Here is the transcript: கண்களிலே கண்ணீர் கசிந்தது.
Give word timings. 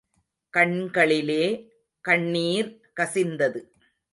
கண்களிலே 0.53 1.45
கண்ணீர் 2.05 2.71
கசிந்தது. 2.99 3.61